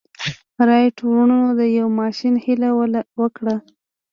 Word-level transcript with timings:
رايټ 0.67 0.95
وروڼو 1.07 1.39
د 1.59 1.61
يوه 1.77 1.91
ماشين 2.01 2.33
هيله 2.45 2.69
وکړه. 3.21 3.55